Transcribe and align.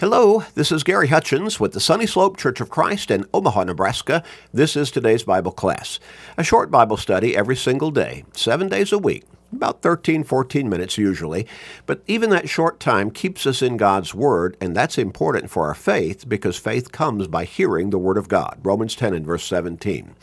Hello, 0.00 0.44
this 0.54 0.70
is 0.70 0.84
Gary 0.84 1.08
Hutchins 1.08 1.58
with 1.58 1.72
the 1.72 1.80
Sunny 1.80 2.06
Slope 2.06 2.36
Church 2.36 2.60
of 2.60 2.70
Christ 2.70 3.10
in 3.10 3.26
Omaha, 3.34 3.64
Nebraska. 3.64 4.22
This 4.54 4.76
is 4.76 4.92
today's 4.92 5.24
Bible 5.24 5.50
class. 5.50 5.98
A 6.36 6.44
short 6.44 6.70
Bible 6.70 6.96
study 6.96 7.36
every 7.36 7.56
single 7.56 7.90
day, 7.90 8.24
seven 8.32 8.68
days 8.68 8.92
a 8.92 8.98
week, 8.98 9.24
about 9.52 9.82
13, 9.82 10.22
14 10.22 10.68
minutes 10.68 10.98
usually. 10.98 11.48
But 11.84 12.04
even 12.06 12.30
that 12.30 12.48
short 12.48 12.78
time 12.78 13.10
keeps 13.10 13.44
us 13.44 13.60
in 13.60 13.76
God's 13.76 14.14
Word, 14.14 14.56
and 14.60 14.76
that's 14.76 14.98
important 14.98 15.50
for 15.50 15.66
our 15.66 15.74
faith 15.74 16.28
because 16.28 16.56
faith 16.56 16.92
comes 16.92 17.26
by 17.26 17.44
hearing 17.44 17.90
the 17.90 17.98
Word 17.98 18.18
of 18.18 18.28
God. 18.28 18.60
Romans 18.62 18.94
10 18.94 19.14
and 19.14 19.26
verse 19.26 19.42
17. 19.46 20.14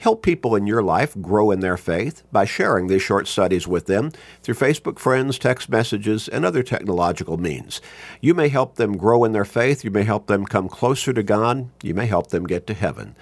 Help 0.00 0.22
people 0.22 0.56
in 0.56 0.66
your 0.66 0.82
life 0.82 1.14
grow 1.20 1.50
in 1.50 1.60
their 1.60 1.76
faith 1.76 2.22
by 2.32 2.46
sharing 2.46 2.86
these 2.86 3.02
short 3.02 3.28
studies 3.28 3.68
with 3.68 3.84
them 3.84 4.10
through 4.42 4.54
Facebook 4.54 4.98
friends, 4.98 5.38
text 5.38 5.68
messages, 5.68 6.26
and 6.26 6.42
other 6.42 6.62
technological 6.62 7.36
means. 7.36 7.82
You 8.22 8.32
may 8.32 8.48
help 8.48 8.76
them 8.76 8.96
grow 8.96 9.24
in 9.24 9.32
their 9.32 9.44
faith. 9.44 9.84
You 9.84 9.90
may 9.90 10.04
help 10.04 10.26
them 10.26 10.46
come 10.46 10.70
closer 10.70 11.12
to 11.12 11.22
God. 11.22 11.68
You 11.82 11.92
may 11.92 12.06
help 12.06 12.28
them 12.28 12.46
get 12.46 12.66
to 12.68 12.74
heaven. 12.74 13.14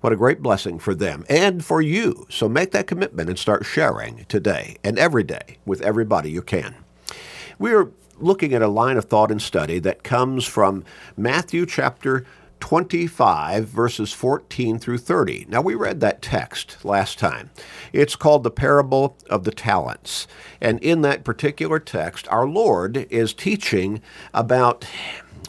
What 0.00 0.14
a 0.14 0.16
great 0.16 0.40
blessing 0.40 0.78
for 0.78 0.94
them 0.94 1.26
and 1.28 1.62
for 1.62 1.82
you. 1.82 2.26
So 2.30 2.48
make 2.48 2.70
that 2.70 2.86
commitment 2.86 3.28
and 3.28 3.38
start 3.38 3.66
sharing 3.66 4.24
today 4.24 4.76
and 4.82 4.98
every 4.98 5.22
day 5.22 5.58
with 5.66 5.82
everybody 5.82 6.30
you 6.30 6.40
can. 6.40 6.76
We're 7.58 7.90
looking 8.18 8.54
at 8.54 8.62
a 8.62 8.68
line 8.68 8.96
of 8.96 9.04
thought 9.04 9.30
and 9.30 9.40
study 9.40 9.78
that 9.80 10.02
comes 10.02 10.46
from 10.46 10.84
Matthew 11.14 11.66
chapter 11.66 12.24
25, 12.60 13.66
verses 13.66 14.12
14 14.12 14.78
through 14.78 14.98
30. 14.98 15.46
Now, 15.48 15.60
we 15.60 15.74
read 15.74 16.00
that 16.00 16.22
text 16.22 16.84
last 16.84 17.18
time. 17.18 17.50
It's 17.92 18.16
called 18.16 18.44
the 18.44 18.50
Parable 18.50 19.16
of 19.28 19.44
the 19.44 19.50
Talents. 19.50 20.26
And 20.60 20.78
in 20.80 21.02
that 21.02 21.24
particular 21.24 21.78
text, 21.78 22.28
our 22.28 22.46
Lord 22.46 23.06
is 23.10 23.34
teaching 23.34 24.00
about, 24.32 24.86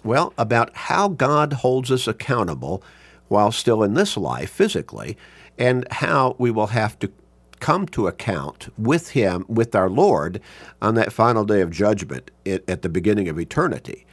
well, 0.03 0.33
about 0.37 0.75
how 0.75 1.09
God 1.09 1.53
holds 1.53 1.91
us 1.91 2.07
accountable 2.07 2.83
while 3.27 3.51
still 3.51 3.83
in 3.83 3.93
this 3.93 4.17
life 4.17 4.49
physically, 4.49 5.17
and 5.57 5.87
how 5.91 6.35
we 6.37 6.51
will 6.51 6.67
have 6.67 6.97
to 6.99 7.11
come 7.59 7.85
to 7.85 8.07
account 8.07 8.67
with 8.77 9.11
Him, 9.11 9.45
with 9.47 9.75
our 9.75 9.89
Lord, 9.89 10.41
on 10.81 10.95
that 10.95 11.13
final 11.13 11.45
day 11.45 11.61
of 11.61 11.69
judgment 11.69 12.31
at 12.45 12.81
the 12.81 12.89
beginning 12.89 13.29
of 13.29 13.39
eternity. 13.39 14.05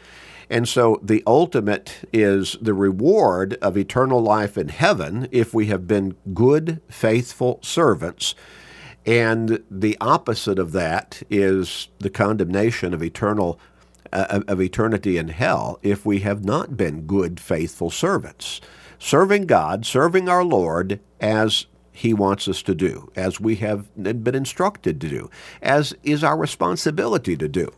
And 0.51 0.69
so 0.69 0.99
the 1.03 1.23
ultimate 1.27 2.09
is 2.13 2.57
the 2.61 2.75
reward 2.75 3.55
of 3.55 3.77
eternal 3.77 4.21
life 4.21 4.57
in 4.57 4.69
heaven 4.69 5.29
if 5.31 5.53
we 5.53 5.67
have 5.67 5.87
been 5.87 6.17
good, 6.33 6.81
faithful 6.89 7.59
servants. 7.63 8.35
And 9.05 9.63
the 9.71 9.97
opposite 10.01 10.59
of 10.59 10.73
that 10.73 11.23
is 11.31 11.89
the 11.99 12.11
condemnation 12.11 12.95
of 12.95 13.03
eternal 13.03 13.61
uh, 14.13 14.41
of 14.49 14.61
eternity 14.61 15.19
in 15.19 15.29
hell 15.29 15.79
if 15.83 16.07
we 16.07 16.21
have 16.21 16.45
not 16.45 16.77
been 16.77 17.03
good, 17.03 17.39
faithful 17.39 17.91
servants. 17.91 18.61
Serving 18.99 19.47
God, 19.47 19.85
serving 19.85 20.29
our 20.29 20.43
Lord 20.45 21.01
as 21.21 21.67
he 21.93 22.15
wants 22.15 22.49
us 22.49 22.63
to 22.63 22.75
do, 22.75 23.11
as 23.17 23.41
we 23.41 23.57
have 23.57 23.95
been 23.97 24.35
instructed 24.35 25.01
to 25.01 25.09
do, 25.09 25.31
as 25.61 25.95
is 26.03 26.25
our 26.25 26.37
responsibility 26.37 27.37
to 27.37 27.49
do. 27.49 27.73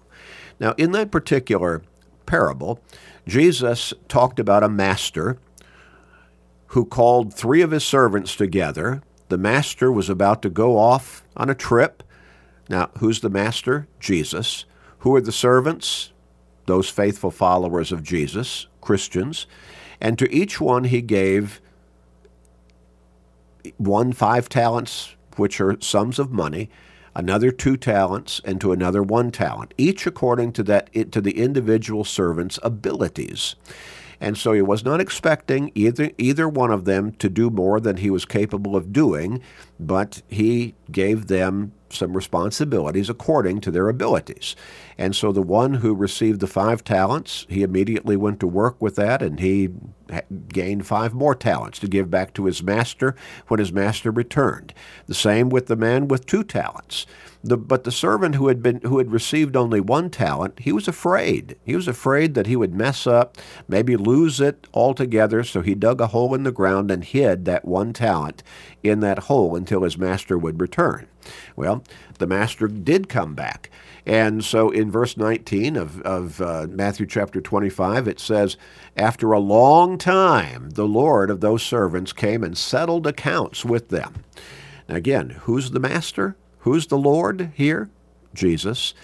Now, 0.60 0.74
in 0.76 0.92
that 0.92 1.10
particular 1.10 1.82
parable, 2.30 2.80
Jesus 3.26 3.92
talked 4.06 4.38
about 4.38 4.62
a 4.62 4.68
master 4.68 5.38
who 6.68 6.84
called 6.84 7.34
three 7.34 7.60
of 7.60 7.72
his 7.72 7.84
servants 7.84 8.36
together. 8.36 9.02
The 9.30 9.36
master 9.36 9.90
was 9.90 10.08
about 10.08 10.40
to 10.42 10.48
go 10.48 10.78
off 10.78 11.24
on 11.36 11.50
a 11.50 11.56
trip. 11.56 12.04
Now, 12.68 12.90
who's 12.98 13.18
the 13.20 13.28
master? 13.28 13.88
Jesus. 13.98 14.64
Who 15.00 15.12
are 15.16 15.20
the 15.20 15.32
servants? 15.32 16.12
Those 16.66 16.88
faithful 16.88 17.32
followers 17.32 17.90
of 17.90 18.04
Jesus, 18.04 18.68
Christians. 18.80 19.48
And 20.00 20.16
to 20.16 20.32
each 20.32 20.60
one 20.60 20.84
he 20.84 21.02
gave 21.02 21.60
one 23.76 24.12
five 24.12 24.48
talents, 24.48 25.16
which 25.34 25.60
are 25.60 25.76
sums 25.80 26.20
of 26.20 26.30
money, 26.30 26.70
another 27.14 27.50
two 27.50 27.76
talents, 27.76 28.40
and 28.44 28.60
to 28.60 28.72
another 28.72 29.02
one 29.02 29.30
talent, 29.30 29.74
each 29.76 30.06
according 30.06 30.52
to 30.52 30.62
that 30.64 30.92
to 31.12 31.20
the 31.20 31.38
individual 31.38 32.04
servant's 32.04 32.58
abilities. 32.62 33.56
And 34.20 34.36
so 34.36 34.52
he 34.52 34.60
was 34.60 34.84
not 34.84 35.00
expecting 35.00 35.72
either 35.74 36.10
either 36.18 36.48
one 36.48 36.70
of 36.70 36.84
them 36.84 37.12
to 37.12 37.28
do 37.28 37.48
more 37.48 37.80
than 37.80 37.96
he 37.96 38.10
was 38.10 38.24
capable 38.24 38.76
of 38.76 38.92
doing, 38.92 39.42
but 39.78 40.22
he 40.28 40.74
gave 40.90 41.28
them 41.28 41.72
some 41.92 42.14
responsibilities 42.14 43.10
according 43.10 43.60
to 43.60 43.70
their 43.70 43.88
abilities. 43.88 44.56
And 44.98 45.16
so 45.16 45.32
the 45.32 45.42
one 45.42 45.74
who 45.74 45.94
received 45.94 46.40
the 46.40 46.46
five 46.46 46.84
talents, 46.84 47.46
he 47.48 47.62
immediately 47.62 48.16
went 48.16 48.40
to 48.40 48.46
work 48.46 48.80
with 48.80 48.96
that 48.96 49.22
and 49.22 49.40
he 49.40 49.70
gained 50.48 50.86
five 50.86 51.14
more 51.14 51.34
talents 51.34 51.78
to 51.78 51.88
give 51.88 52.10
back 52.10 52.34
to 52.34 52.46
his 52.46 52.62
master 52.62 53.14
when 53.48 53.60
his 53.60 53.72
master 53.72 54.10
returned. 54.10 54.74
The 55.06 55.14
same 55.14 55.48
with 55.48 55.66
the 55.66 55.76
man 55.76 56.08
with 56.08 56.26
two 56.26 56.44
talents. 56.44 57.06
The, 57.42 57.56
but 57.56 57.84
the 57.84 57.92
servant 57.92 58.34
who 58.34 58.48
had 58.48 58.62
been 58.62 58.82
who 58.82 58.98
had 58.98 59.10
received 59.10 59.56
only 59.56 59.80
one 59.80 60.10
talent, 60.10 60.58
he 60.58 60.72
was 60.72 60.86
afraid. 60.86 61.56
He 61.64 61.74
was 61.74 61.88
afraid 61.88 62.34
that 62.34 62.46
he 62.46 62.56
would 62.56 62.74
mess 62.74 63.06
up, 63.06 63.38
maybe 63.66 63.96
lose 63.96 64.40
it 64.40 64.66
altogether. 64.74 65.42
So 65.44 65.62
he 65.62 65.74
dug 65.74 66.02
a 66.02 66.08
hole 66.08 66.34
in 66.34 66.42
the 66.42 66.52
ground 66.52 66.90
and 66.90 67.02
hid 67.02 67.46
that 67.46 67.64
one 67.64 67.94
talent 67.94 68.42
in 68.82 69.00
that 69.00 69.20
hole 69.20 69.56
until 69.56 69.82
his 69.82 69.96
master 69.96 70.36
would 70.36 70.60
return. 70.60 71.08
Well, 71.56 71.84
the 72.18 72.26
master 72.26 72.68
did 72.68 73.08
come 73.08 73.34
back. 73.34 73.70
And 74.06 74.44
so 74.44 74.70
in 74.70 74.90
verse 74.90 75.16
19 75.16 75.76
of, 75.76 76.00
of 76.02 76.40
uh, 76.40 76.66
Matthew 76.68 77.06
chapter 77.06 77.40
25, 77.40 78.08
it 78.08 78.18
says, 78.18 78.56
After 78.96 79.32
a 79.32 79.38
long 79.38 79.98
time, 79.98 80.70
the 80.70 80.86
Lord 80.86 81.30
of 81.30 81.40
those 81.40 81.62
servants 81.62 82.12
came 82.12 82.42
and 82.42 82.56
settled 82.56 83.06
accounts 83.06 83.64
with 83.64 83.88
them. 83.88 84.24
Now, 84.88 84.96
again, 84.96 85.30
who's 85.42 85.70
the 85.70 85.80
master? 85.80 86.36
Who's 86.60 86.86
the 86.86 86.98
Lord 86.98 87.52
here? 87.54 87.90
Jesus. 88.34 88.94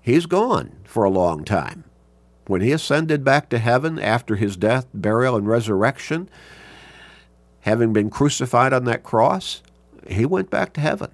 He's 0.00 0.26
gone 0.26 0.72
for 0.84 1.04
a 1.04 1.10
long 1.10 1.44
time. 1.44 1.84
When 2.46 2.62
he 2.62 2.72
ascended 2.72 3.24
back 3.24 3.50
to 3.50 3.58
heaven 3.58 3.98
after 3.98 4.36
his 4.36 4.56
death, 4.56 4.86
burial, 4.94 5.36
and 5.36 5.46
resurrection, 5.46 6.30
having 7.60 7.92
been 7.92 8.08
crucified 8.08 8.72
on 8.72 8.84
that 8.84 9.02
cross, 9.02 9.62
he 10.08 10.24
went 10.24 10.48
back 10.48 10.72
to 10.72 10.80
heaven. 10.80 11.10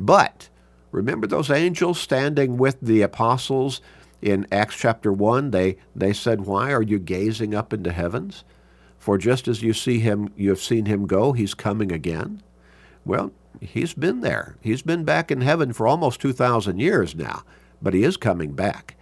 But 0.00 0.48
remember 0.90 1.26
those 1.26 1.50
angels 1.50 2.00
standing 2.00 2.56
with 2.56 2.78
the 2.80 3.02
apostles 3.02 3.82
in 4.22 4.46
Acts 4.50 4.76
chapter 4.76 5.12
1? 5.12 5.50
They, 5.50 5.76
they 5.94 6.14
said, 6.14 6.40
Why 6.40 6.72
are 6.72 6.82
you 6.82 6.98
gazing 6.98 7.54
up 7.54 7.72
into 7.72 7.92
heavens? 7.92 8.42
For 8.98 9.18
just 9.18 9.46
as 9.46 9.62
you 9.62 9.72
see 9.72 10.00
him, 10.00 10.30
you 10.36 10.48
have 10.48 10.60
seen 10.60 10.86
him 10.86 11.06
go, 11.06 11.32
he's 11.32 11.54
coming 11.54 11.92
again. 11.92 12.42
Well, 13.04 13.32
he's 13.60 13.94
been 13.94 14.20
there. 14.20 14.56
He's 14.60 14.82
been 14.82 15.04
back 15.04 15.30
in 15.30 15.42
heaven 15.42 15.72
for 15.72 15.86
almost 15.86 16.20
2,000 16.20 16.78
years 16.78 17.14
now, 17.14 17.42
but 17.80 17.94
he 17.94 18.02
is 18.02 18.16
coming 18.16 18.52
back. 18.52 18.96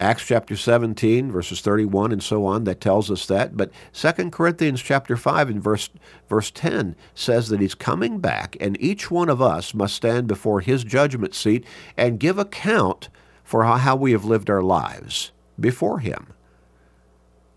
Acts 0.00 0.24
chapter 0.24 0.56
17, 0.56 1.30
verses 1.30 1.60
31 1.60 2.12
and 2.12 2.22
so 2.22 2.44
on, 2.44 2.64
that 2.64 2.80
tells 2.80 3.10
us 3.10 3.26
that. 3.26 3.56
But 3.56 3.70
2 3.92 4.30
Corinthians 4.30 4.82
chapter 4.82 5.16
5 5.16 5.50
and 5.50 5.62
verse, 5.62 5.88
verse 6.28 6.50
10 6.50 6.96
says 7.14 7.48
that 7.48 7.60
he's 7.60 7.74
coming 7.74 8.18
back, 8.18 8.56
and 8.60 8.76
each 8.80 9.10
one 9.10 9.28
of 9.28 9.40
us 9.40 9.72
must 9.72 9.94
stand 9.94 10.26
before 10.26 10.60
his 10.60 10.84
judgment 10.84 11.34
seat 11.34 11.64
and 11.96 12.18
give 12.18 12.38
account 12.38 13.08
for 13.44 13.64
how 13.64 13.94
we 13.94 14.12
have 14.12 14.24
lived 14.24 14.50
our 14.50 14.62
lives 14.62 15.30
before 15.60 16.00
him 16.00 16.34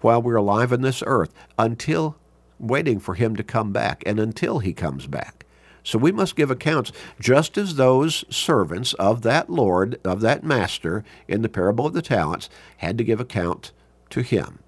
while 0.01 0.21
we're 0.21 0.35
alive 0.35 0.71
on 0.71 0.81
this 0.81 1.01
earth 1.07 1.33
until 1.57 2.17
waiting 2.59 2.99
for 2.99 3.15
him 3.15 3.35
to 3.35 3.43
come 3.43 3.71
back 3.71 4.03
and 4.05 4.19
until 4.19 4.59
he 4.59 4.73
comes 4.73 5.07
back. 5.07 5.45
So 5.87 5.97
we 5.97 6.11
must 6.11 6.35
give 6.35 6.51
accounts, 6.51 6.91
just 7.17 7.57
as 7.57 7.75
those 7.75 8.25
servants 8.29 8.91
of 8.95 9.21
that 9.21 9.49
Lord, 9.49 10.01
of 10.03 10.19
that 10.19 10.43
master 10.43 11.05
in 11.29 11.43
the 11.43 11.47
parable 11.47 11.85
of 11.85 11.93
the 11.93 12.01
talents, 12.01 12.49
had 12.79 12.97
to 12.97 13.05
give 13.05 13.21
account 13.21 13.71
to 14.09 14.19
him, 14.19 14.59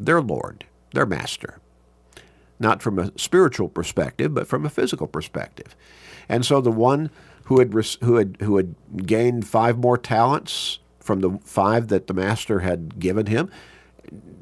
their 0.00 0.22
Lord, 0.22 0.64
their 0.94 1.04
master. 1.04 1.58
Not 2.58 2.80
from 2.80 2.98
a 2.98 3.12
spiritual 3.18 3.68
perspective, 3.68 4.32
but 4.32 4.46
from 4.46 4.64
a 4.64 4.70
physical 4.70 5.06
perspective. 5.06 5.76
And 6.26 6.42
so 6.46 6.62
the 6.62 6.72
one 6.72 7.10
who 7.44 7.58
had, 7.58 7.74
who 8.00 8.16
had, 8.16 8.38
who 8.40 8.56
had 8.56 8.74
gained 9.04 9.46
five 9.46 9.76
more 9.76 9.98
talents 9.98 10.78
from 11.00 11.20
the 11.20 11.38
five 11.44 11.88
that 11.88 12.06
the 12.06 12.14
master 12.14 12.60
had 12.60 12.98
given 12.98 13.26
him, 13.26 13.50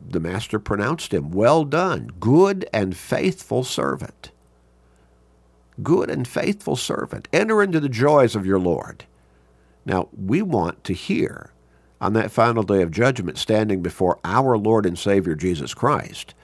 the 0.08 0.20
master 0.20 0.60
pronounced 0.60 1.12
him, 1.12 1.32
Well 1.32 1.64
done, 1.64 2.12
good 2.20 2.68
and 2.72 2.96
faithful 2.96 3.64
servant 3.64 4.30
good 5.82 6.10
and 6.10 6.26
faithful 6.26 6.76
servant. 6.76 7.28
Enter 7.32 7.62
into 7.62 7.80
the 7.80 7.88
joys 7.88 8.34
of 8.36 8.46
your 8.46 8.58
Lord. 8.58 9.04
Now, 9.84 10.08
we 10.12 10.42
want 10.42 10.84
to 10.84 10.92
hear 10.92 11.52
on 12.00 12.14
that 12.14 12.30
final 12.30 12.62
day 12.62 12.82
of 12.82 12.90
judgment, 12.90 13.36
standing 13.38 13.82
before 13.82 14.18
our 14.24 14.56
Lord 14.56 14.86
and 14.86 14.98
Savior 14.98 15.34
Jesus 15.34 15.74
Christ, 15.74 16.34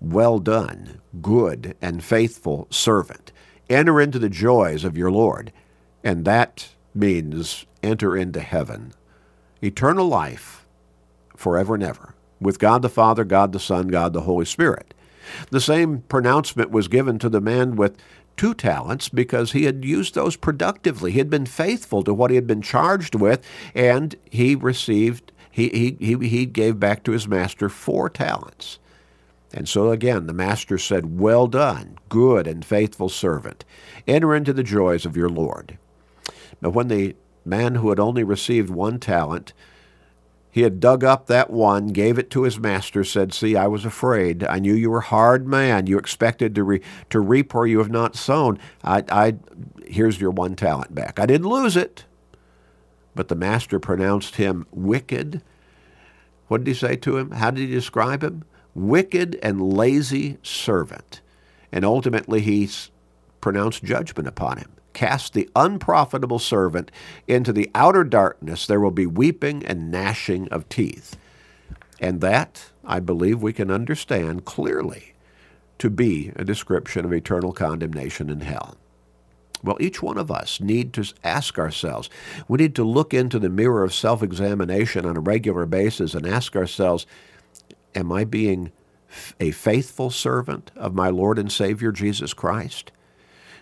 Well 0.00 0.38
done, 0.38 1.00
good 1.20 1.76
and 1.82 2.04
faithful 2.04 2.68
servant. 2.70 3.32
Enter 3.68 4.00
into 4.00 4.18
the 4.18 4.28
joys 4.28 4.84
of 4.84 4.96
your 4.96 5.10
Lord. 5.10 5.52
And 6.02 6.24
that 6.24 6.70
means 6.94 7.66
enter 7.82 8.16
into 8.16 8.40
heaven. 8.40 8.92
Eternal 9.62 10.06
life 10.06 10.66
forever 11.36 11.74
and 11.74 11.82
ever, 11.82 12.14
with 12.40 12.58
God 12.58 12.82
the 12.82 12.88
Father, 12.88 13.24
God 13.24 13.52
the 13.52 13.60
Son, 13.60 13.88
God 13.88 14.12
the 14.12 14.22
Holy 14.22 14.44
Spirit. 14.44 14.94
The 15.50 15.60
same 15.60 16.02
pronouncement 16.08 16.70
was 16.70 16.88
given 16.88 17.18
to 17.18 17.28
the 17.28 17.40
man 17.40 17.76
with 17.76 17.96
two 18.40 18.54
talents 18.54 19.10
because 19.10 19.52
he 19.52 19.64
had 19.64 19.84
used 19.84 20.14
those 20.14 20.34
productively. 20.34 21.12
He 21.12 21.18
had 21.18 21.28
been 21.28 21.44
faithful 21.44 22.02
to 22.04 22.14
what 22.14 22.30
he 22.30 22.36
had 22.36 22.46
been 22.46 22.62
charged 22.62 23.14
with, 23.14 23.46
and 23.74 24.16
he 24.30 24.54
received, 24.54 25.30
he, 25.50 25.68
he, 25.68 25.96
he, 26.00 26.26
he 26.26 26.46
gave 26.46 26.80
back 26.80 27.04
to 27.04 27.12
his 27.12 27.28
master 27.28 27.68
four 27.68 28.08
talents. 28.08 28.78
And 29.52 29.68
so 29.68 29.90
again, 29.90 30.26
the 30.26 30.32
master 30.32 30.78
said, 30.78 31.18
Well 31.18 31.48
done, 31.48 31.98
good 32.08 32.46
and 32.46 32.64
faithful 32.64 33.10
servant. 33.10 33.66
Enter 34.08 34.34
into 34.34 34.54
the 34.54 34.62
joys 34.62 35.04
of 35.04 35.18
your 35.18 35.28
Lord. 35.28 35.76
But 36.62 36.70
when 36.70 36.88
the 36.88 37.16
man 37.44 37.74
who 37.74 37.90
had 37.90 38.00
only 38.00 38.24
received 38.24 38.70
one 38.70 38.98
talent 38.98 39.52
he 40.50 40.62
had 40.62 40.80
dug 40.80 41.04
up 41.04 41.26
that 41.26 41.50
one, 41.50 41.88
gave 41.88 42.18
it 42.18 42.30
to 42.30 42.42
his 42.42 42.58
master, 42.58 43.04
said, 43.04 43.32
See, 43.32 43.56
I 43.56 43.68
was 43.68 43.84
afraid. 43.84 44.42
I 44.42 44.58
knew 44.58 44.74
you 44.74 44.90
were 44.90 44.98
a 44.98 45.02
hard 45.02 45.46
man. 45.46 45.86
You 45.86 45.96
expected 45.96 46.54
to, 46.56 46.64
re- 46.64 46.80
to 47.10 47.20
reap 47.20 47.54
where 47.54 47.66
you 47.66 47.78
have 47.78 47.90
not 47.90 48.16
sown. 48.16 48.58
I, 48.82 49.04
I, 49.10 49.36
here's 49.86 50.20
your 50.20 50.32
one 50.32 50.56
talent 50.56 50.94
back. 50.94 51.20
I 51.20 51.26
didn't 51.26 51.48
lose 51.48 51.76
it. 51.76 52.04
But 53.14 53.28
the 53.28 53.36
master 53.36 53.78
pronounced 53.78 54.36
him 54.36 54.66
wicked. 54.72 55.42
What 56.48 56.64
did 56.64 56.68
he 56.68 56.74
say 56.74 56.96
to 56.96 57.16
him? 57.16 57.32
How 57.32 57.50
did 57.52 57.68
he 57.68 57.74
describe 57.74 58.24
him? 58.24 58.44
Wicked 58.74 59.38
and 59.42 59.72
lazy 59.72 60.38
servant. 60.42 61.20
And 61.70 61.84
ultimately, 61.84 62.40
he 62.40 62.68
pronounced 63.40 63.84
judgment 63.84 64.28
upon 64.28 64.58
him. 64.58 64.72
Cast 64.92 65.32
the 65.32 65.48
unprofitable 65.54 66.38
servant 66.38 66.90
into 67.28 67.52
the 67.52 67.70
outer 67.74 68.04
darkness. 68.04 68.66
There 68.66 68.80
will 68.80 68.90
be 68.90 69.06
weeping 69.06 69.64
and 69.64 69.90
gnashing 69.90 70.48
of 70.48 70.68
teeth. 70.68 71.16
And 72.00 72.20
that, 72.20 72.70
I 72.84 73.00
believe, 73.00 73.40
we 73.40 73.52
can 73.52 73.70
understand 73.70 74.44
clearly 74.44 75.14
to 75.78 75.90
be 75.90 76.32
a 76.36 76.44
description 76.44 77.04
of 77.04 77.12
eternal 77.12 77.52
condemnation 77.52 78.30
in 78.30 78.40
hell. 78.40 78.76
Well, 79.62 79.76
each 79.78 80.02
one 80.02 80.18
of 80.18 80.30
us 80.30 80.60
need 80.60 80.92
to 80.94 81.12
ask 81.22 81.58
ourselves. 81.58 82.08
We 82.48 82.58
need 82.58 82.74
to 82.76 82.84
look 82.84 83.12
into 83.14 83.38
the 83.38 83.50
mirror 83.50 83.84
of 83.84 83.94
self-examination 83.94 85.04
on 85.04 85.16
a 85.16 85.20
regular 85.20 85.66
basis 85.66 86.14
and 86.14 86.26
ask 86.26 86.56
ourselves, 86.56 87.06
am 87.94 88.10
I 88.10 88.24
being 88.24 88.72
a 89.38 89.50
faithful 89.50 90.10
servant 90.10 90.70
of 90.76 90.94
my 90.94 91.10
Lord 91.10 91.38
and 91.38 91.52
Savior 91.52 91.92
Jesus 91.92 92.32
Christ? 92.32 92.90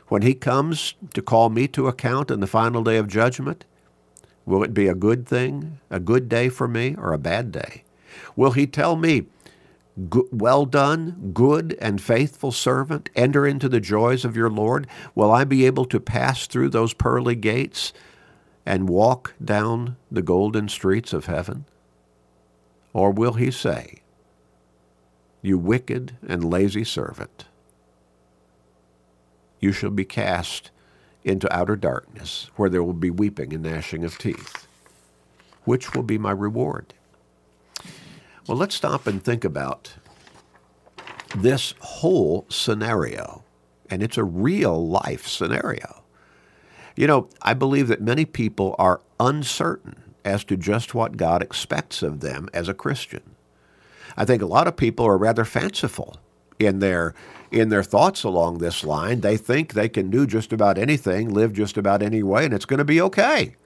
When 0.08 0.22
he 0.22 0.34
comes 0.34 0.94
to 1.14 1.22
call 1.22 1.50
me 1.50 1.68
to 1.68 1.86
account 1.86 2.30
in 2.30 2.40
the 2.40 2.46
final 2.46 2.82
day 2.82 2.96
of 2.96 3.08
judgment? 3.08 3.64
Will 4.46 4.62
it 4.62 4.72
be 4.72 4.88
a 4.88 4.94
good 4.94 5.26
thing, 5.26 5.78
a 5.90 6.00
good 6.00 6.28
day 6.28 6.48
for 6.48 6.66
me, 6.66 6.94
or 6.96 7.12
a 7.12 7.18
bad 7.18 7.52
day? 7.52 7.84
Will 8.34 8.52
he 8.52 8.66
tell 8.66 8.96
me, 8.96 9.26
Well 10.32 10.64
done, 10.64 11.32
good 11.34 11.76
and 11.80 12.00
faithful 12.00 12.52
servant, 12.52 13.10
enter 13.14 13.46
into 13.46 13.68
the 13.68 13.80
joys 13.80 14.24
of 14.24 14.36
your 14.36 14.48
Lord? 14.48 14.86
Will 15.14 15.30
I 15.30 15.44
be 15.44 15.66
able 15.66 15.84
to 15.86 16.00
pass 16.00 16.46
through 16.46 16.70
those 16.70 16.94
pearly 16.94 17.34
gates 17.34 17.92
and 18.64 18.88
walk 18.88 19.34
down 19.44 19.96
the 20.10 20.22
golden 20.22 20.68
streets 20.68 21.12
of 21.12 21.26
heaven? 21.26 21.64
Or 22.92 23.10
will 23.10 23.34
he 23.34 23.50
say, 23.50 24.02
You 25.42 25.58
wicked 25.58 26.16
and 26.26 26.48
lazy 26.48 26.84
servant, 26.84 27.46
you 29.60 29.72
shall 29.72 29.90
be 29.90 30.04
cast 30.04 30.70
into 31.24 31.52
outer 31.54 31.76
darkness, 31.76 32.50
where 32.56 32.70
there 32.70 32.82
will 32.82 32.92
be 32.92 33.10
weeping 33.10 33.52
and 33.52 33.62
gnashing 33.62 34.04
of 34.04 34.18
teeth. 34.18 34.66
Which 35.64 35.94
will 35.94 36.02
be 36.02 36.18
my 36.18 36.30
reward? 36.30 36.94
Well, 38.46 38.56
let's 38.56 38.74
stop 38.74 39.06
and 39.06 39.22
think 39.22 39.44
about 39.44 39.94
this 41.36 41.74
whole 41.80 42.46
scenario. 42.48 43.44
And 43.90 44.02
it's 44.02 44.16
a 44.16 44.24
real 44.24 44.86
life 44.88 45.26
scenario. 45.26 46.02
You 46.96 47.06
know, 47.06 47.28
I 47.42 47.54
believe 47.54 47.88
that 47.88 48.00
many 48.00 48.24
people 48.24 48.74
are 48.78 49.02
uncertain 49.20 50.14
as 50.24 50.44
to 50.44 50.56
just 50.56 50.94
what 50.94 51.16
God 51.16 51.42
expects 51.42 52.02
of 52.02 52.20
them 52.20 52.48
as 52.52 52.68
a 52.68 52.74
Christian. 52.74 53.22
I 54.16 54.24
think 54.24 54.42
a 54.42 54.46
lot 54.46 54.66
of 54.66 54.76
people 54.76 55.06
are 55.06 55.18
rather 55.18 55.44
fanciful 55.44 56.18
in 56.58 56.78
their 56.80 57.14
in 57.50 57.70
their 57.70 57.82
thoughts 57.82 58.24
along 58.24 58.58
this 58.58 58.84
line. 58.84 59.20
They 59.20 59.36
think 59.36 59.72
they 59.72 59.88
can 59.88 60.10
do 60.10 60.26
just 60.26 60.52
about 60.52 60.76
anything, 60.76 61.30
live 61.30 61.52
just 61.52 61.78
about 61.78 62.02
any 62.02 62.22
way, 62.22 62.44
and 62.44 62.52
it's 62.52 62.66
going 62.66 62.78
to 62.78 62.84
be 62.84 63.00
okay. 63.00 63.56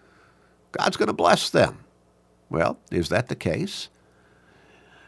God's 0.71 0.97
going 0.97 1.09
to 1.09 1.13
bless 1.13 1.51
them. 1.51 1.79
Well, 2.49 2.79
is 2.91 3.09
that 3.09 3.29
the 3.29 3.35
case? 3.35 3.89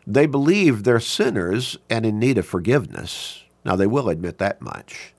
They 0.06 0.26
believe 0.26 0.82
they're 0.82 1.00
sinners 1.00 1.78
and 1.88 2.04
in 2.04 2.18
need 2.18 2.38
of 2.38 2.46
forgiveness. 2.46 3.44
Now, 3.64 3.76
they 3.76 3.86
will 3.86 4.08
admit 4.08 4.38
that 4.38 4.60
much. 4.60 5.14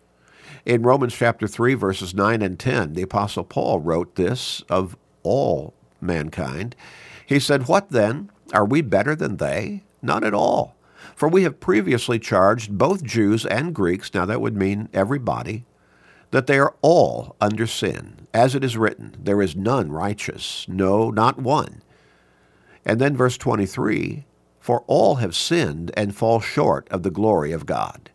In 0.65 0.83
Romans 0.83 1.15
chapter 1.15 1.47
3, 1.47 1.75
verses 1.75 2.13
9 2.13 2.41
and 2.41 2.59
10, 2.59 2.93
the 2.93 3.03
Apostle 3.03 3.43
Paul 3.43 3.79
wrote 3.79 4.15
this 4.15 4.61
of 4.69 4.95
all 5.23 5.73
mankind. 6.01 6.75
He 7.25 7.39
said, 7.39 7.67
What 7.67 7.89
then? 7.89 8.29
Are 8.53 8.65
we 8.65 8.81
better 8.81 9.15
than 9.15 9.37
they? 9.37 9.83
Not 10.01 10.23
at 10.23 10.33
all. 10.33 10.74
For 11.15 11.29
we 11.29 11.43
have 11.43 11.61
previously 11.61 12.19
charged 12.19 12.77
both 12.77 13.03
Jews 13.03 13.45
and 13.45 13.73
Greeks, 13.73 14.13
now 14.13 14.25
that 14.25 14.41
would 14.41 14.57
mean 14.57 14.89
everybody, 14.93 15.65
that 16.31 16.47
they 16.47 16.59
are 16.59 16.75
all 16.81 17.37
under 17.39 17.65
sin. 17.65 18.27
As 18.33 18.53
it 18.53 18.63
is 18.63 18.75
written, 18.75 19.15
there 19.17 19.41
is 19.41 19.55
none 19.55 19.91
righteous, 19.91 20.65
no, 20.67 21.09
not 21.09 21.39
one. 21.39 21.81
And 22.83 22.99
then 22.99 23.15
verse 23.15 23.37
23 23.37 24.25
For 24.59 24.83
all 24.87 25.15
have 25.15 25.35
sinned 25.35 25.91
and 25.95 26.15
fall 26.15 26.41
short 26.41 26.87
of 26.91 27.03
the 27.03 27.11
glory 27.11 27.53
of 27.53 27.65
God. 27.65 28.11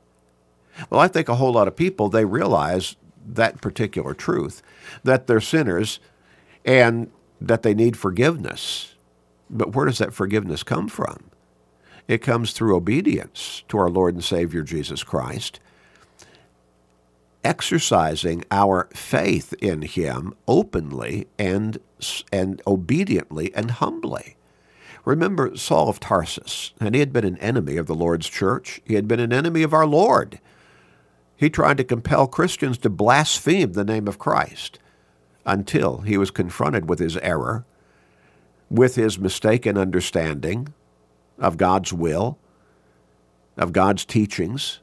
Well, 0.91 1.01
I 1.01 1.09
think 1.09 1.29
a 1.29 1.37
whole 1.37 1.53
lot 1.53 1.69
of 1.69 1.77
people, 1.77 2.11
they 2.11 2.27
realize 2.27 2.97
that 3.27 3.63
particular 3.63 4.13
truth, 4.13 4.63
that 5.05 5.27
they're 5.27 5.41
sinners 5.41 6.01
and 6.65 7.11
that 7.41 7.63
they 7.63 7.75
need 7.75 7.97
forgiveness. 7.97 8.95
But 9.49 9.75
where 9.75 9.87
does 9.87 9.99
that 9.99 10.13
forgiveness 10.13 10.63
come 10.63 10.89
from? 10.89 11.30
It 12.09 12.19
comes 12.19 12.53
through 12.53 12.77
obedience 12.77 13.63
to 13.69 13.79
our 13.79 13.91
Lord 13.91 14.15
and 14.15 14.25
Savior 14.25 14.63
Jesus 14.63 15.03
Christ, 15.03 15.61
exercising 17.45 18.45
our 18.51 18.89
faith 18.95 19.55
in 19.61 19.83
Him 19.83 20.35
openly 20.47 21.29
and, 21.39 21.79
and 22.33 22.61
obediently 22.67 23.55
and 23.55 23.71
humbly. 23.71 24.37
Remember 25.05 25.57
Saul 25.57 25.89
of 25.89 26.01
Tarsus, 26.01 26.73
and 26.79 26.95
he 26.95 27.01
had 27.01 27.13
been 27.13 27.25
an 27.25 27.39
enemy 27.39 27.77
of 27.77 27.87
the 27.87 27.95
Lord's 27.95 28.29
church. 28.29 28.81
He 28.85 28.95
had 28.95 29.09
been 29.09 29.21
an 29.21 29.33
enemy 29.33 29.63
of 29.63 29.73
our 29.73 29.87
Lord. 29.87 30.41
He 31.37 31.49
tried 31.49 31.79
to 31.79 31.85
compel 31.85 32.27
Christians 32.27 32.77
to 32.79 32.91
blaspheme 32.91 33.73
the 33.73 33.85
name 33.85 34.07
of 34.07 34.19
Christ 34.19 34.79
until 35.47 35.99
he 35.99 36.19
was 36.19 36.31
confronted 36.31 36.89
with 36.89 36.99
his 36.99 37.17
error, 37.19 37.65
with 38.69 38.97
his 38.97 39.19
mistaken 39.19 39.79
understanding, 39.79 40.75
of 41.41 41.57
God's 41.57 41.93
will, 41.93 42.39
of 43.57 43.73
God's 43.73 44.05
teachings, 44.05 44.81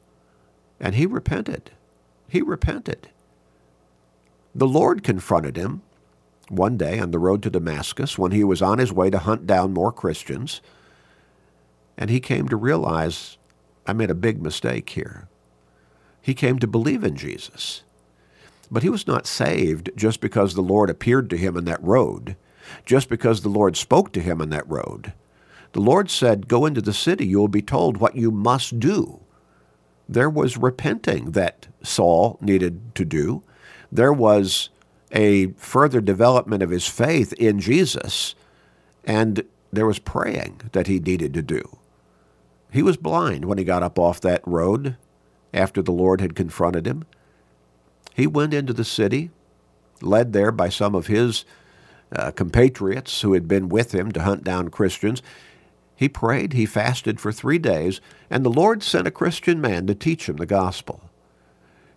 and 0.79 0.95
he 0.95 1.05
repented. 1.05 1.71
He 2.27 2.41
repented. 2.41 3.09
The 4.53 4.67
Lord 4.67 5.03
confronted 5.03 5.55
him 5.55 5.81
one 6.49 6.77
day 6.77 6.99
on 6.99 7.11
the 7.11 7.19
road 7.19 7.43
to 7.43 7.49
Damascus 7.49 8.17
when 8.17 8.31
he 8.31 8.43
was 8.43 8.61
on 8.61 8.79
his 8.79 8.91
way 8.91 9.09
to 9.09 9.19
hunt 9.19 9.45
down 9.45 9.73
more 9.73 9.91
Christians, 9.91 10.61
and 11.97 12.09
he 12.09 12.19
came 12.19 12.47
to 12.47 12.55
realize, 12.55 13.37
I 13.85 13.93
made 13.93 14.09
a 14.09 14.15
big 14.15 14.41
mistake 14.41 14.89
here. 14.91 15.27
He 16.21 16.33
came 16.33 16.59
to 16.59 16.67
believe 16.67 17.03
in 17.03 17.15
Jesus. 17.15 17.83
But 18.69 18.83
he 18.83 18.89
was 18.89 19.07
not 19.07 19.25
saved 19.25 19.91
just 19.95 20.19
because 20.19 20.53
the 20.53 20.61
Lord 20.61 20.89
appeared 20.89 21.29
to 21.29 21.37
him 21.37 21.55
on 21.55 21.65
that 21.65 21.83
road, 21.83 22.35
just 22.85 23.07
because 23.07 23.41
the 23.41 23.49
Lord 23.49 23.77
spoke 23.77 24.11
to 24.11 24.21
him 24.21 24.41
on 24.41 24.49
that 24.49 24.69
road. 24.69 25.13
The 25.73 25.81
Lord 25.81 26.09
said, 26.09 26.47
Go 26.47 26.65
into 26.65 26.81
the 26.81 26.93
city, 26.93 27.25
you 27.25 27.39
will 27.39 27.47
be 27.47 27.61
told 27.61 27.97
what 27.97 28.15
you 28.15 28.31
must 28.31 28.79
do. 28.79 29.21
There 30.09 30.29
was 30.29 30.57
repenting 30.57 31.31
that 31.31 31.67
Saul 31.83 32.37
needed 32.41 32.95
to 32.95 33.05
do. 33.05 33.43
There 33.91 34.13
was 34.13 34.69
a 35.11 35.47
further 35.53 36.01
development 36.01 36.63
of 36.63 36.69
his 36.69 36.87
faith 36.87 37.33
in 37.33 37.59
Jesus, 37.59 38.35
and 39.03 39.43
there 39.71 39.85
was 39.85 39.99
praying 39.99 40.61
that 40.71 40.87
he 40.87 40.99
needed 40.99 41.33
to 41.33 41.41
do. 41.41 41.77
He 42.71 42.83
was 42.83 42.97
blind 42.97 43.45
when 43.45 43.57
he 43.57 43.63
got 43.63 43.83
up 43.83 43.97
off 43.97 44.21
that 44.21 44.41
road 44.45 44.97
after 45.53 45.81
the 45.81 45.91
Lord 45.91 46.21
had 46.21 46.35
confronted 46.35 46.85
him. 46.85 47.05
He 48.13 48.27
went 48.27 48.53
into 48.53 48.73
the 48.73 48.83
city, 48.83 49.31
led 50.01 50.33
there 50.33 50.51
by 50.51 50.69
some 50.69 50.95
of 50.95 51.07
his 51.07 51.45
uh, 52.11 52.31
compatriots 52.31 53.21
who 53.21 53.33
had 53.33 53.47
been 53.47 53.69
with 53.69 53.93
him 53.93 54.11
to 54.11 54.21
hunt 54.23 54.43
down 54.43 54.69
Christians. 54.69 55.21
He 55.97 56.07
prayed, 56.07 56.53
he 56.53 56.67
fasted 56.67 57.19
for 57.19 57.31
three 57.31 57.57
days, 57.57 57.99
and 58.29 58.45
the 58.45 58.51
Lord 58.51 58.83
sent 58.83 59.07
a 59.07 59.11
Christian 59.11 59.59
man 59.59 59.87
to 59.87 59.95
teach 59.95 60.29
him 60.29 60.37
the 60.37 60.45
gospel. 60.45 61.01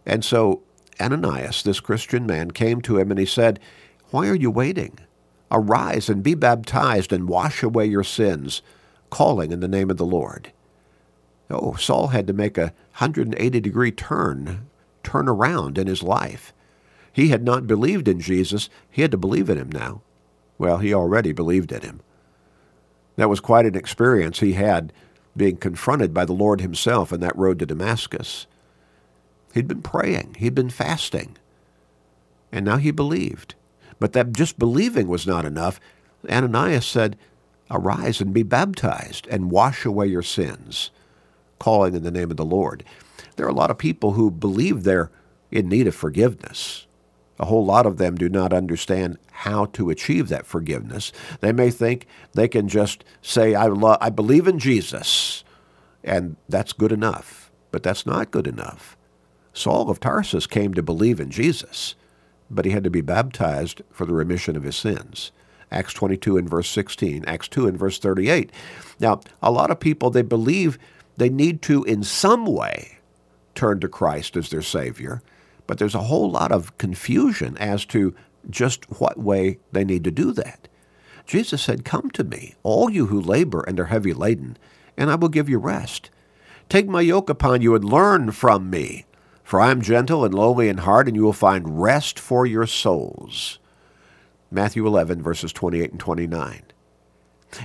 And 0.07 0.25
so 0.25 0.63
Ananias, 0.99 1.63
this 1.63 1.81
Christian 1.81 2.25
man, 2.25 2.51
came 2.51 2.81
to 2.81 2.99
him 2.99 3.11
and 3.11 3.21
he 3.21 3.27
said, 3.27 3.61
Why 4.11 4.27
are 4.29 4.35
you 4.35 4.51
waiting? 4.51 4.99
Arise 5.53 6.09
and 6.09 6.23
be 6.23 6.35
baptized 6.35 7.13
and 7.13 7.29
wash 7.29 7.63
away 7.63 7.85
your 7.85 8.03
sins, 8.03 8.63
calling 9.11 9.53
in 9.53 9.61
the 9.61 9.69
name 9.69 9.91
of 9.91 9.99
the 9.99 10.07
Lord. 10.07 10.51
Oh, 11.51 11.75
Saul 11.75 12.09
had 12.09 12.27
to 12.29 12.33
make 12.33 12.57
a 12.57 12.73
180 12.99 13.61
degree 13.61 13.93
turn, 13.93 14.71
turn 15.03 15.29
around 15.29 15.77
in 15.77 15.87
his 15.87 16.03
life. 16.03 16.55
He 17.13 17.29
had 17.29 17.43
not 17.43 17.67
believed 17.67 18.09
in 18.09 18.21
Jesus. 18.21 18.71
He 18.91 19.03
had 19.03 19.11
to 19.11 19.19
believe 19.19 19.51
in 19.51 19.59
him 19.59 19.71
now. 19.71 20.01
Well, 20.57 20.79
he 20.79 20.95
already 20.95 21.33
believed 21.33 21.71
in 21.71 21.83
him. 21.83 22.01
That 23.21 23.29
was 23.29 23.41
quite 23.41 23.67
an 23.67 23.75
experience 23.75 24.41
he 24.41 24.55
had 24.55 24.95
being 25.37 25.59
confronted 25.59 26.15
by 26.15 26.25
the 26.25 26.33
Lord 26.33 26.63
himself 26.63 27.13
in 27.13 27.21
that 27.21 27.37
road 27.37 27.59
to 27.59 27.67
Damascus. 27.67 28.47
He'd 29.53 29.69
been 29.69 29.83
praying, 29.83 30.37
he'd 30.39 30.55
been 30.55 30.71
fasting, 30.71 31.37
and 32.51 32.65
now 32.65 32.79
he 32.79 32.91
believed. 32.91 33.57
But 33.99 34.15
that 34.15 34.33
just 34.33 34.59
believing 34.59 35.07
was 35.07 35.27
not 35.27 35.45
enough. 35.45 35.79
Ananias 36.31 36.87
said, 36.87 37.19
Arise 37.71 38.23
and 38.23 38.33
be 38.33 38.43
baptized 38.43 39.27
and 39.27 39.51
wash 39.51 39.85
away 39.85 40.07
your 40.07 40.23
sins, 40.23 40.91
calling 41.59 41.95
in 41.95 42.05
the 42.05 42.11
name 42.11 42.31
of 42.31 42.39
the 42.39 42.45
Lord. 42.47 42.85
There 43.37 43.45
are 43.45 43.51
a 43.51 43.53
lot 43.53 43.71
of 43.71 43.77
people 43.77 44.13
who 44.13 44.31
believe 44.31 44.83
they're 44.83 45.11
in 45.51 45.69
need 45.69 45.87
of 45.87 45.95
forgiveness. 45.95 46.87
A 47.41 47.47
whole 47.47 47.65
lot 47.65 47.87
of 47.87 47.97
them 47.97 48.17
do 48.17 48.29
not 48.29 48.53
understand 48.53 49.19
how 49.33 49.65
to 49.65 49.89
achieve 49.89 50.29
that 50.29 50.47
forgiveness. 50.47 51.11
They 51.41 51.53
may 51.53 51.71
think 51.71 52.07
they 52.35 52.47
can 52.47 52.69
just 52.69 53.03
say, 53.23 53.55
I, 53.55 53.67
lo- 53.67 53.97
I 53.99 54.11
believe 54.11 54.47
in 54.47 54.59
Jesus, 54.59 55.43
and 56.05 56.37
that's 56.51 56.75
good 56.75 56.93
enough. 56.93 57.51
But 57.71 57.83
that's 57.83 58.05
not 58.05 58.31
good 58.31 58.47
enough. 58.47 58.97
Saul 59.55 59.91
of 59.91 60.01
Tarsus 60.01 60.47
came 60.47 60.75
to 60.75 60.83
believe 60.83 61.19
in 61.19 61.31
Jesus, 61.31 61.95
but 62.51 62.67
he 62.67 62.73
had 62.73 62.85
to 62.85 62.91
be 62.91 63.01
baptized 63.01 63.81
for 63.91 64.05
the 64.05 64.13
remission 64.13 64.55
of 64.55 64.63
his 64.63 64.77
sins. 64.77 65.33
Acts 65.73 65.95
22 65.95 66.37
and 66.37 66.51
verse 66.51 66.69
16, 66.69 67.25
Acts 67.27 67.49
2 67.49 67.67
and 67.69 67.79
verse 67.79 67.99
38. 67.99 68.53
Now, 68.99 69.21
a 69.43 69.51
lot 69.51 69.71
of 69.71 69.81
people, 69.81 70.11
they 70.11 70.23
believe 70.23 70.79
they 71.17 71.31
need 71.31 71.63
to, 71.63 71.85
in 71.85 72.03
some 72.03 72.45
way, 72.45 72.99
turn 73.55 73.81
to 73.81 73.89
Christ 73.89 74.37
as 74.37 74.51
their 74.51 74.63
Savior. 74.63 75.23
But 75.71 75.79
there's 75.79 75.95
a 75.95 76.01
whole 76.01 76.29
lot 76.29 76.51
of 76.51 76.77
confusion 76.79 77.57
as 77.59 77.85
to 77.85 78.13
just 78.51 78.91
what 78.99 79.21
way 79.21 79.61
they 79.71 79.85
need 79.85 80.03
to 80.03 80.11
do 80.11 80.33
that. 80.33 80.67
Jesus 81.27 81.63
said, 81.63 81.85
Come 81.85 82.11
to 82.11 82.25
me, 82.25 82.57
all 82.65 82.91
you 82.91 83.07
who 83.07 83.21
labor 83.21 83.63
and 83.69 83.79
are 83.79 83.85
heavy 83.85 84.13
laden, 84.13 84.59
and 84.97 85.13
I 85.13 85.15
will 85.15 85.29
give 85.29 85.49
you 85.49 85.59
rest. 85.59 86.11
Take 86.69 86.89
my 86.89 87.03
yoke 87.03 87.31
upon 87.31 87.63
you 87.63 87.77
and 87.77 87.85
learn 87.85 88.33
from 88.33 88.69
me, 88.69 89.07
for 89.45 89.61
I 89.61 89.71
am 89.71 89.81
gentle 89.81 90.25
and 90.25 90.35
lowly 90.35 90.69
in 90.69 90.79
heart, 90.79 91.07
and 91.07 91.15
you 91.15 91.23
will 91.23 91.33
find 91.33 91.81
rest 91.81 92.19
for 92.19 92.45
your 92.45 92.67
souls. 92.67 93.61
Matthew 94.51 94.85
11, 94.85 95.23
verses 95.23 95.53
28 95.53 95.93
and 95.93 96.01
29. 96.01 96.63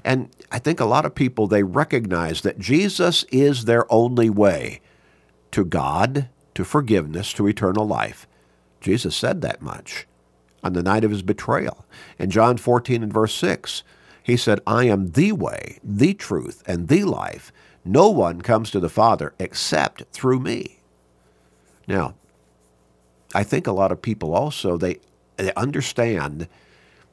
And 0.03 0.29
I 0.51 0.59
think 0.59 0.79
a 0.79 0.85
lot 0.85 1.05
of 1.05 1.15
people, 1.15 1.47
they 1.47 1.63
recognize 1.63 2.41
that 2.41 2.59
Jesus 2.59 3.25
is 3.31 3.65
their 3.65 3.91
only 3.91 4.29
way 4.29 4.81
to 5.49 5.65
God 5.65 6.29
to 6.55 6.65
forgiveness, 6.65 7.31
to 7.33 7.47
eternal 7.47 7.85
life. 7.85 8.27
Jesus 8.81 9.15
said 9.15 9.41
that 9.41 9.61
much 9.61 10.07
on 10.63 10.73
the 10.73 10.83
night 10.83 11.03
of 11.03 11.11
his 11.11 11.21
betrayal. 11.21 11.85
In 12.17 12.31
John 12.31 12.57
14 12.57 13.03
and 13.03 13.13
verse 13.13 13.35
6, 13.35 13.83
he 14.23 14.35
said, 14.35 14.59
I 14.65 14.85
am 14.85 15.11
the 15.11 15.31
way, 15.33 15.79
the 15.83 16.15
truth, 16.15 16.63
and 16.65 16.87
the 16.87 17.03
life. 17.03 17.51
No 17.83 18.09
one 18.09 18.41
comes 18.41 18.71
to 18.71 18.79
the 18.79 18.89
Father 18.89 19.35
except 19.37 20.03
through 20.11 20.39
me. 20.39 20.79
Now, 21.87 22.15
I 23.35 23.43
think 23.43 23.67
a 23.67 23.71
lot 23.71 23.91
of 23.91 24.01
people 24.01 24.33
also, 24.33 24.77
they, 24.77 24.97
they 25.37 25.53
understand, 25.53 26.47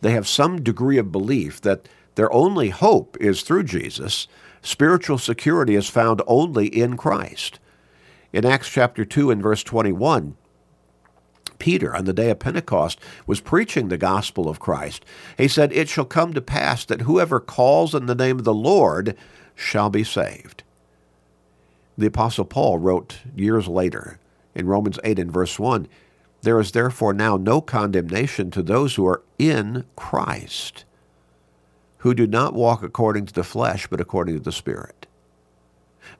they 0.00 0.12
have 0.12 0.26
some 0.26 0.62
degree 0.62 0.96
of 0.96 1.12
belief 1.12 1.60
that 1.60 1.88
their 2.14 2.32
only 2.32 2.70
hope 2.70 3.16
is 3.20 3.42
through 3.42 3.64
Jesus. 3.64 4.26
Spiritual 4.62 5.18
security 5.18 5.74
is 5.74 5.88
found 5.88 6.22
only 6.26 6.66
in 6.66 6.96
Christ. 6.96 7.58
In 8.32 8.46
Acts 8.46 8.68
chapter 8.68 9.04
2 9.04 9.30
and 9.30 9.42
verse 9.42 9.62
21, 9.62 10.36
Peter, 11.58 11.94
on 11.94 12.06
the 12.06 12.12
day 12.12 12.30
of 12.30 12.38
Pentecost, 12.38 12.98
was 13.26 13.40
preaching 13.40 13.88
the 13.88 13.98
gospel 13.98 14.48
of 14.48 14.58
Christ. 14.58 15.04
He 15.36 15.48
said, 15.48 15.72
It 15.72 15.88
shall 15.88 16.06
come 16.06 16.32
to 16.32 16.40
pass 16.40 16.84
that 16.86 17.02
whoever 17.02 17.38
calls 17.38 17.94
in 17.94 18.06
the 18.06 18.14
name 18.14 18.38
of 18.38 18.44
the 18.44 18.54
Lord 18.54 19.16
shall 19.54 19.90
be 19.90 20.02
saved. 20.02 20.62
The 21.96 22.06
Apostle 22.06 22.46
Paul 22.46 22.78
wrote 22.78 23.18
years 23.36 23.68
later 23.68 24.18
in 24.54 24.66
Romans 24.66 24.98
8 25.04 25.18
and 25.18 25.30
verse 25.30 25.58
1 25.58 25.86
There 26.40 26.58
is 26.58 26.72
therefore 26.72 27.12
now 27.12 27.36
no 27.36 27.60
condemnation 27.60 28.50
to 28.52 28.62
those 28.62 28.94
who 28.94 29.06
are 29.06 29.22
in 29.38 29.84
Christ, 29.94 30.84
who 31.98 32.14
do 32.14 32.26
not 32.26 32.54
walk 32.54 32.82
according 32.82 33.26
to 33.26 33.34
the 33.34 33.44
flesh, 33.44 33.86
but 33.86 34.00
according 34.00 34.36
to 34.36 34.42
the 34.42 34.52
Spirit. 34.52 35.06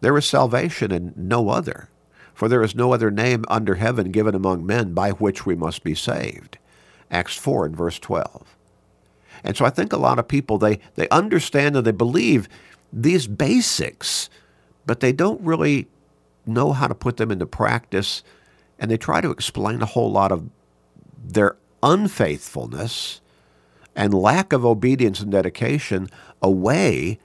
There 0.02 0.16
is 0.18 0.26
salvation 0.26 0.92
in 0.92 1.14
no 1.16 1.48
other. 1.48 1.88
For 2.42 2.48
there 2.48 2.64
is 2.64 2.74
no 2.74 2.92
other 2.92 3.12
name 3.12 3.44
under 3.46 3.76
heaven 3.76 4.10
given 4.10 4.34
among 4.34 4.66
men 4.66 4.94
by 4.94 5.10
which 5.10 5.46
we 5.46 5.54
must 5.54 5.84
be 5.84 5.94
saved. 5.94 6.58
Acts 7.08 7.36
4 7.36 7.66
and 7.66 7.76
verse 7.76 8.00
12. 8.00 8.56
And 9.44 9.56
so 9.56 9.64
I 9.64 9.70
think 9.70 9.92
a 9.92 9.96
lot 9.96 10.18
of 10.18 10.26
people, 10.26 10.58
they, 10.58 10.80
they 10.96 11.08
understand 11.10 11.76
and 11.76 11.86
they 11.86 11.92
believe 11.92 12.48
these 12.92 13.28
basics, 13.28 14.28
but 14.84 14.98
they 14.98 15.12
don't 15.12 15.40
really 15.40 15.86
know 16.44 16.72
how 16.72 16.88
to 16.88 16.96
put 16.96 17.16
them 17.16 17.30
into 17.30 17.46
practice. 17.46 18.24
And 18.76 18.90
they 18.90 18.96
try 18.96 19.20
to 19.20 19.30
explain 19.30 19.80
a 19.80 19.86
whole 19.86 20.10
lot 20.10 20.32
of 20.32 20.50
their 21.24 21.54
unfaithfulness 21.80 23.20
and 23.94 24.12
lack 24.12 24.52
of 24.52 24.66
obedience 24.66 25.20
and 25.20 25.30
dedication 25.30 26.08
away 26.42 27.20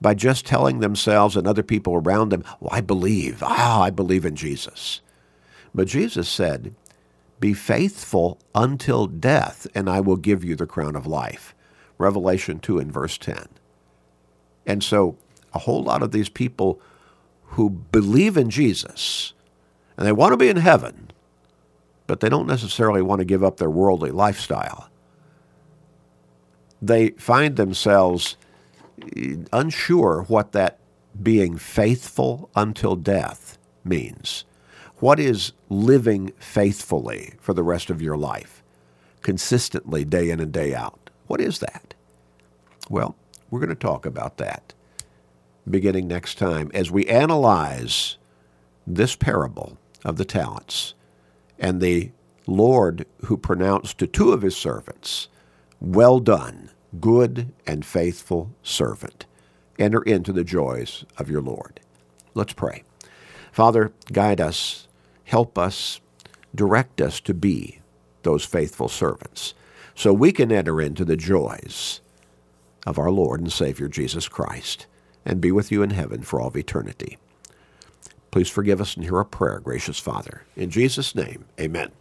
by 0.00 0.14
just 0.14 0.46
telling 0.46 0.80
themselves 0.80 1.36
and 1.36 1.46
other 1.46 1.62
people 1.62 1.94
around 1.94 2.30
them, 2.30 2.44
well, 2.60 2.70
I 2.72 2.80
believe, 2.80 3.42
ah, 3.42 3.82
I 3.82 3.90
believe 3.90 4.24
in 4.24 4.36
Jesus. 4.36 5.00
But 5.74 5.88
Jesus 5.88 6.28
said, 6.28 6.74
Be 7.40 7.54
faithful 7.54 8.38
until 8.54 9.06
death, 9.06 9.66
and 9.74 9.88
I 9.88 10.00
will 10.00 10.16
give 10.16 10.44
you 10.44 10.56
the 10.56 10.66
crown 10.66 10.96
of 10.96 11.06
life. 11.06 11.54
Revelation 11.98 12.58
2 12.60 12.78
and 12.78 12.92
verse 12.92 13.16
10. 13.18 13.48
And 14.66 14.82
so 14.82 15.16
a 15.54 15.60
whole 15.60 15.82
lot 15.82 16.02
of 16.02 16.12
these 16.12 16.28
people 16.28 16.80
who 17.50 17.70
believe 17.70 18.36
in 18.36 18.50
Jesus 18.50 19.32
and 19.96 20.06
they 20.06 20.12
want 20.12 20.32
to 20.32 20.36
be 20.36 20.48
in 20.48 20.58
heaven, 20.58 21.10
but 22.06 22.20
they 22.20 22.28
don't 22.28 22.46
necessarily 22.46 23.00
want 23.00 23.20
to 23.20 23.24
give 23.24 23.42
up 23.42 23.56
their 23.56 23.70
worldly 23.70 24.10
lifestyle. 24.10 24.90
They 26.82 27.10
find 27.10 27.56
themselves 27.56 28.36
unsure 29.52 30.22
what 30.22 30.52
that 30.52 30.78
being 31.22 31.56
faithful 31.56 32.50
until 32.54 32.96
death 32.96 33.58
means. 33.84 34.44
What 34.98 35.20
is 35.20 35.52
living 35.68 36.32
faithfully 36.38 37.34
for 37.40 37.52
the 37.52 37.62
rest 37.62 37.90
of 37.90 38.00
your 38.00 38.16
life, 38.16 38.62
consistently, 39.22 40.04
day 40.04 40.30
in 40.30 40.40
and 40.40 40.52
day 40.52 40.74
out? 40.74 41.10
What 41.26 41.40
is 41.40 41.58
that? 41.58 41.94
Well, 42.88 43.16
we're 43.50 43.60
going 43.60 43.68
to 43.68 43.74
talk 43.74 44.06
about 44.06 44.38
that 44.38 44.74
beginning 45.68 46.06
next 46.06 46.38
time 46.38 46.70
as 46.74 46.90
we 46.90 47.06
analyze 47.06 48.16
this 48.86 49.16
parable 49.16 49.76
of 50.04 50.16
the 50.16 50.24
talents 50.24 50.94
and 51.58 51.80
the 51.80 52.12
Lord 52.46 53.06
who 53.24 53.36
pronounced 53.36 53.98
to 53.98 54.06
two 54.06 54.32
of 54.32 54.42
his 54.42 54.56
servants, 54.56 55.28
Well 55.80 56.20
done 56.20 56.65
good 57.00 57.52
and 57.66 57.84
faithful 57.84 58.54
servant. 58.62 59.26
Enter 59.78 60.02
into 60.02 60.32
the 60.32 60.44
joys 60.44 61.04
of 61.18 61.30
your 61.30 61.42
Lord. 61.42 61.80
Let's 62.34 62.52
pray. 62.52 62.82
Father, 63.52 63.92
guide 64.12 64.40
us, 64.40 64.88
help 65.24 65.58
us, 65.58 66.00
direct 66.54 67.00
us 67.00 67.20
to 67.20 67.34
be 67.34 67.80
those 68.22 68.44
faithful 68.44 68.88
servants 68.88 69.54
so 69.94 70.12
we 70.12 70.32
can 70.32 70.52
enter 70.52 70.80
into 70.80 71.04
the 71.04 71.16
joys 71.16 72.00
of 72.86 72.98
our 72.98 73.10
Lord 73.10 73.40
and 73.40 73.52
Savior 73.52 73.88
Jesus 73.88 74.28
Christ 74.28 74.86
and 75.24 75.40
be 75.40 75.50
with 75.50 75.72
you 75.72 75.82
in 75.82 75.90
heaven 75.90 76.22
for 76.22 76.40
all 76.40 76.48
of 76.48 76.56
eternity. 76.56 77.18
Please 78.30 78.50
forgive 78.50 78.80
us 78.80 78.94
and 78.94 79.04
hear 79.04 79.16
our 79.16 79.24
prayer, 79.24 79.60
gracious 79.60 79.98
Father. 79.98 80.42
In 80.56 80.70
Jesus' 80.70 81.14
name, 81.14 81.46
amen. 81.58 81.92